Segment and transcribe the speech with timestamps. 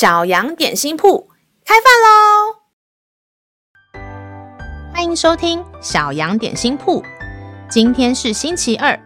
[0.00, 1.28] 小羊点心铺
[1.62, 2.56] 开饭喽！
[4.94, 7.04] 欢迎收听小羊点心铺。
[7.68, 8.98] 今天是星期二，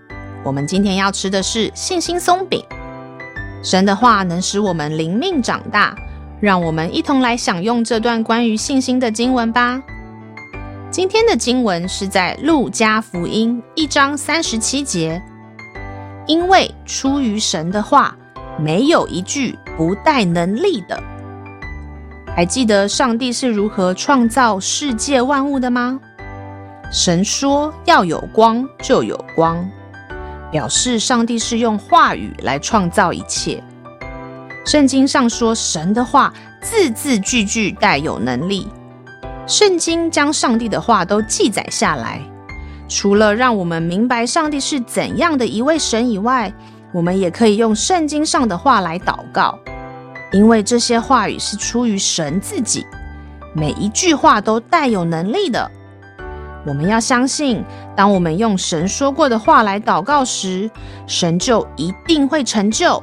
[0.45, 2.65] 我们今天要吃的是信心松饼。
[3.61, 5.97] 神的话能使我们灵命长大，
[6.41, 9.83] 让我们一同来享用这段关于信心的经文吧。
[10.93, 15.21] 今天的经文是在路加福音一章三十七节，
[16.29, 18.17] 因为出于神的话，
[18.59, 21.03] 没有一句不带能力的。
[22.35, 26.01] 还记得上帝是如何创造世界万物的吗？
[26.93, 29.69] 神说要有光，就有光，
[30.51, 33.63] 表示上帝是用话语来创造一切。
[34.65, 38.69] 圣经上说，神的话字字句句带有能力。
[39.47, 42.21] 圣经将上帝的话都记载下来，
[42.89, 46.53] 除了让我们明白上帝是怎样的一位神以外，
[46.95, 49.59] 我们也可以用圣经上的话来祷告，
[50.33, 52.87] 因为这些话语是出于神自己，
[53.53, 55.69] 每一句话都带有能力的。
[56.65, 57.65] 我们要相信，
[57.97, 60.71] 当我们用神说过的话来祷告时，
[61.09, 63.03] 神就一定会成就。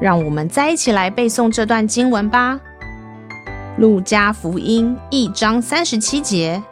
[0.00, 2.58] 让我们再一起来背诵这段经文吧。
[3.76, 6.62] 路加福音一章三十七节，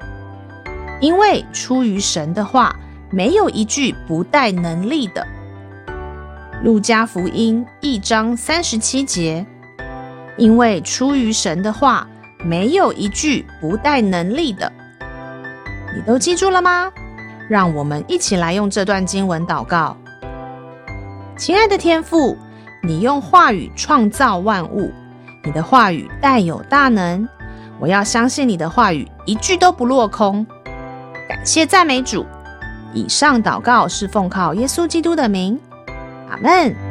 [1.02, 2.74] 因为出于神的话，
[3.10, 5.24] 没有一句不带能力的。
[6.66, 9.46] 路加福音一章三十七节，
[10.36, 12.04] 因为出于神的话，
[12.44, 14.72] 没有一句不带能力的。
[15.94, 16.90] 你都记住了吗？
[17.48, 19.96] 让我们一起来用这段经文祷告。
[21.36, 22.36] 亲爱的天父，
[22.82, 24.92] 你用话语创造万物。
[25.44, 27.28] 你的话语带有大能，
[27.78, 30.44] 我要相信你的话语一句都不落空。
[31.28, 32.26] 感谢赞美主。
[32.92, 35.56] 以上祷告是奉靠耶稣基督的名，
[36.28, 36.85] 阿门。